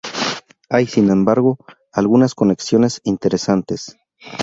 Hay, 0.67 0.87
sin 0.87 1.11
embargo, 1.11 1.59
algunas 1.93 2.33
conexiones 2.33 3.01
interesantes. 3.03 3.99